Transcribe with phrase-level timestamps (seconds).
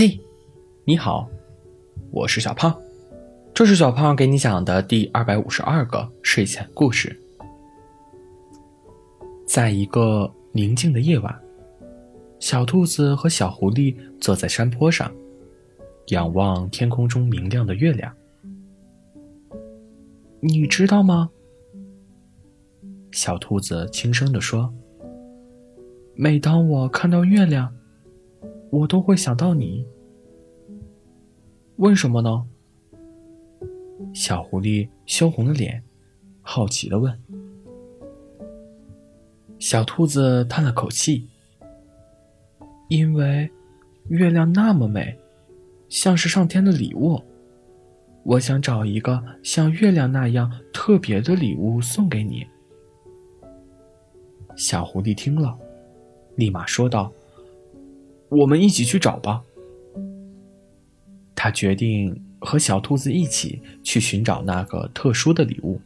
[0.00, 0.16] 嘿，
[0.84, 1.28] 你好，
[2.12, 2.72] 我是小胖，
[3.52, 7.20] 这是小胖给你讲的第二百五十二个睡前故事。
[9.44, 11.36] 在一个宁静的夜晚，
[12.38, 15.12] 小兔子和小狐狸坐在山坡上，
[16.10, 18.14] 仰望天空中明亮的月亮。
[20.38, 21.28] 你知道吗？
[23.10, 24.72] 小兔子轻声地说
[26.14, 27.74] ：“每当我看到月亮，
[28.70, 29.86] 我都会想到你。
[31.76, 32.46] 为什么呢？”
[34.14, 35.82] 小狐狸羞红了脸，
[36.40, 37.20] 好奇的问。
[39.58, 41.26] 小兔子叹了口气
[42.88, 43.50] ：“因为
[44.08, 45.18] 月亮那么美，
[45.88, 47.20] 像是上天的礼物。
[48.22, 52.46] 我想找一个像月亮那样特别的礼物送给你。”
[54.54, 55.58] 小狐狸听了，
[56.36, 57.12] 立马说道
[58.30, 59.42] ：“我们一起去找吧。”
[61.34, 65.80] 他决定和小兔子一起去寻找那个特殊的礼物。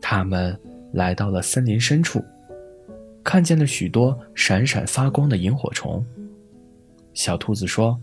[0.00, 0.58] 他们
[0.92, 2.24] 来到了森林深处，
[3.22, 6.04] 看见了许多闪闪发光的萤火虫。
[7.14, 7.98] 小兔子说：“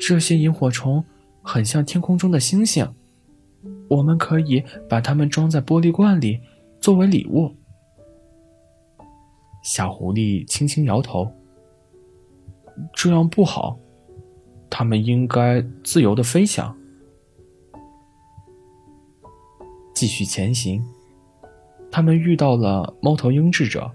[0.00, 1.04] 这些萤火虫
[1.42, 2.88] 很像天空中的星星，
[3.88, 6.40] 我们可以把它们装在玻璃罐里。”
[6.78, 7.54] 作为礼物，
[9.66, 11.28] 小狐狸轻轻摇头。
[12.94, 13.76] 这样不好，
[14.70, 16.72] 它们应该自由的飞翔。
[19.92, 20.80] 继续前行，
[21.90, 23.90] 他们遇到了猫头鹰智者。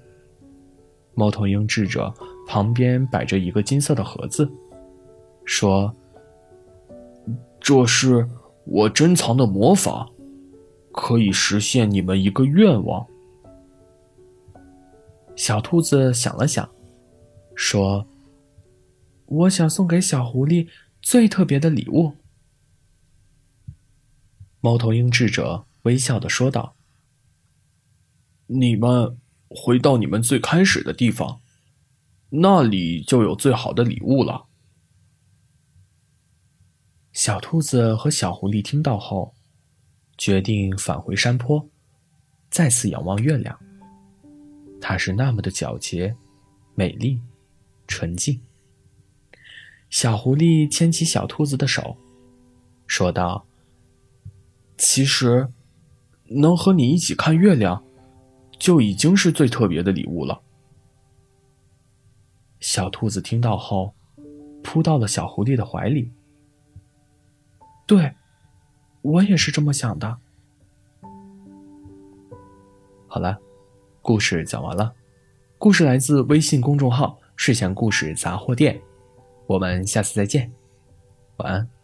[1.14, 2.14] 猫头鹰智者
[2.50, 4.52] 旁边摆着一个金色的盒子，
[5.46, 5.96] 说
[7.62, 8.28] ：“这是
[8.66, 10.10] 我珍藏的魔法。”
[10.92, 13.08] 可以实现你们一个愿望。
[15.42, 16.72] 小兔子想了想，
[17.56, 18.08] 说
[19.26, 20.70] ：“我想送给小狐狸
[21.02, 22.16] 最特别的礼物。”
[24.62, 26.76] 猫头鹰智者微笑的说道
[28.46, 29.18] ：“你们
[29.50, 31.42] 回到你们最开始的地方，
[32.30, 34.46] 那里就有最好的礼物了。”
[37.14, 39.34] 小兔子和小狐狸听到后。
[40.20, 41.68] 决定返回山坡，
[42.52, 43.60] 再次仰望月亮。
[44.82, 46.14] 它是那么的皎洁、
[46.76, 47.22] 美丽、
[47.88, 48.42] 纯净。
[49.90, 51.96] 小狐狸牵起小兔子的手，
[52.88, 53.46] 说道
[54.78, 55.48] ：“其实，
[56.26, 57.82] 能和你一起看月亮，
[58.60, 60.42] 就已经是最特别的礼物了。”
[62.60, 63.94] 小兔子听到后，
[64.62, 66.12] 扑到了小狐狸的怀里。
[67.86, 68.14] 对。
[69.04, 70.20] 我也是这么想的。
[73.08, 73.42] 好了，
[74.02, 74.94] 故事讲完了。
[75.58, 78.82] 故事来自微信公众号“睡前故事杂货店”。
[79.46, 80.52] 我们下次再见，
[81.38, 81.81] 晚安。